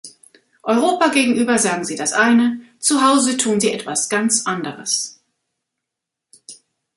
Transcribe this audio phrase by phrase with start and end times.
[0.63, 5.21] Europa gegenüber sagen sie das eine, Zuhause tun sie etwas ganz anderes.